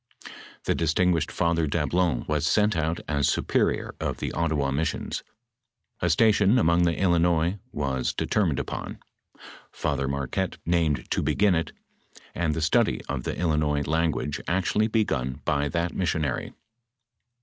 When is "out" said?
2.75-3.01